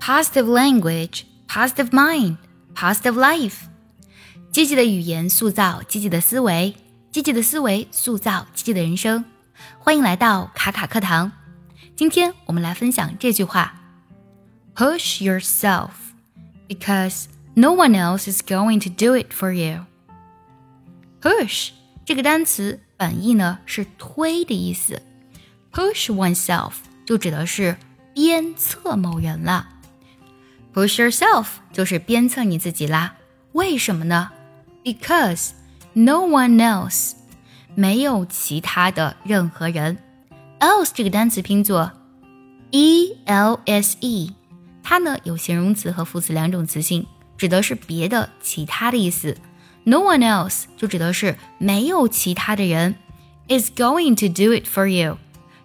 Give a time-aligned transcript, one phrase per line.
[0.00, 2.36] positive language, positive mind,
[2.74, 3.56] positive life。
[4.52, 6.74] 积极的语言塑造积极的思维，
[7.10, 9.24] 积极的思维塑造积极的人生。
[9.78, 11.32] 欢迎来到卡卡课堂。
[11.94, 13.74] 今天我们来分享这句话
[14.74, 15.90] ：Push yourself
[16.68, 17.24] because
[17.54, 19.84] no one else is going to do it for you。
[21.20, 21.70] Push
[22.04, 25.02] 这个单词本意呢是推的意思
[25.72, 26.72] ，push oneself
[27.04, 27.76] 就指的是
[28.14, 29.68] 鞭策某人了。
[30.76, 33.14] Push yourself 就是鞭策你自己啦。
[33.52, 34.30] 为什么呢
[34.84, 35.52] ？Because
[35.94, 37.12] no one else
[37.74, 39.96] 没有其他的任何人。
[40.60, 41.90] else 这个单词拼作
[42.72, 44.34] e l s e，
[44.82, 47.06] 它呢有形容词和副词两种词性，
[47.38, 49.34] 指的是别的、其他的意思。
[49.84, 52.96] No one else 就指的是没有其他的人
[53.48, 55.16] is going to do it for you。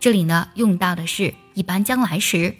[0.00, 2.56] 这里呢用到的是一般将来时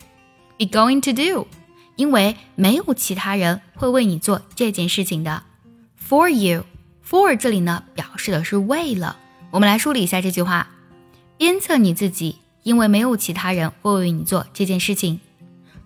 [0.57, 1.49] ，be going to do。
[1.97, 5.43] 因为没有其他人会为你做这件事情的。
[6.09, 9.17] For you，for 这里呢表示的是为了。
[9.51, 10.69] 我们来梳理一下这句话：
[11.37, 15.21] 鞭策你自己，因为没有其他人会为你做这件事情。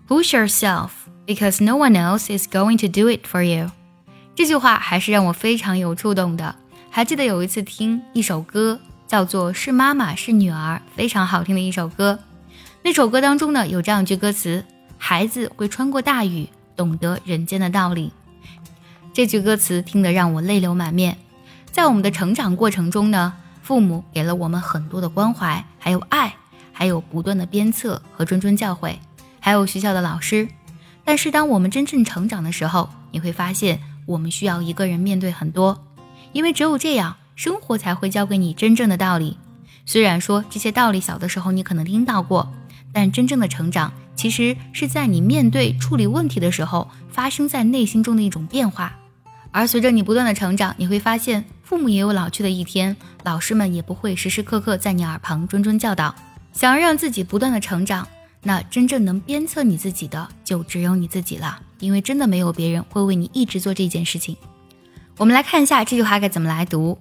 [0.07, 0.89] Push yourself
[1.25, 3.71] because no one else is going to do it for you。
[4.35, 6.55] 这句话还是让我非常有触动的。
[6.89, 12.19] 还记得有一次听一首歌，叫做《是妈妈是女儿》，非常好听的一首歌。
[12.83, 14.65] 那首歌当中呢有这样一句歌词。
[15.11, 18.13] 孩子会穿过大雨，懂得人间的道理。
[19.11, 21.17] 这句歌词听得让我泪流满面。
[21.69, 26.33] 在我们的成长过程中呢，父母给了我们很多的关怀，还有爱，
[26.71, 28.95] 还有不断的鞭策和谆谆教诲，
[29.41, 30.47] 还有学校的老师。
[31.03, 35.83] 但是当我们真正成长的时候，你会发现我们需要一个人面对很多，
[36.31, 39.37] 因为只有这样，生活才会教给你真正的道理。
[39.85, 42.49] 虽然说这些道理小的时候你可能听到过，
[42.93, 43.91] 但真正的成长。
[44.21, 48.95] 其实是在你面对处理问题的时候，发生在内心中的一种变化。
[49.49, 56.13] 而随着你不断的成长，你会发现父母也有老去的一天，老师们也不会时时刻刻在你耳旁谆谆教导。
[56.53, 58.07] 想要让自己不断的成长，
[58.43, 64.37] 那真正能鞭策你自己的就只有你自己了，因为真的没有别人会为你一直做这件事情。
[65.17, 66.99] 我们来看一下这句话该怎么来读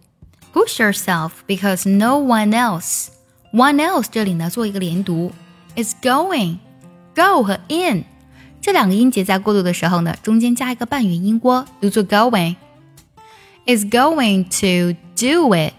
[0.54, 3.08] ：Push yourself because no one else.
[3.52, 5.32] One else 这里呢做一个连读
[5.76, 6.56] ，is going。
[7.14, 8.04] Go 和 in
[8.60, 12.56] 这两个音节在过渡的时候呢，中间加一个半元音波，读作 going。
[13.66, 15.74] is going to do it。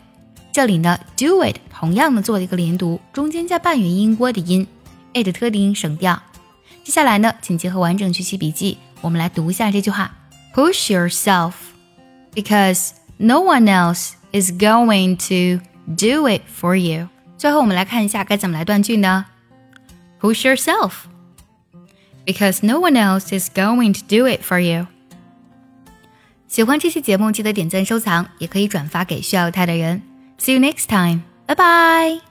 [0.51, 4.67] 这里呢，do it 同样的做了一个连读，中间加半元音波的音
[5.13, 6.21] ，a 的特定音省掉。
[6.83, 10.13] 接下来呢，请结合完整学习笔记，我们来读一下这句话
[10.53, 11.53] ：Push yourself
[12.33, 15.63] because no one else is going to
[15.95, 17.07] do it for you。
[17.37, 19.25] 最后我们来看一下该怎么来断句呢
[20.19, 20.91] ？Push yourself。
[22.24, 24.86] because no one else is going to do it for you.
[26.48, 30.02] 喜欢这期节目，记得点赞收藏，也可以转发给需要它的人。
[30.38, 31.22] See you next time.
[31.46, 32.29] Bye bye.